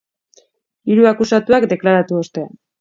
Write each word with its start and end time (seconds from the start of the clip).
Hiru 0.93 1.05
akusatuak, 1.11 1.71
deklaratu 1.77 2.21
ostean. 2.25 2.53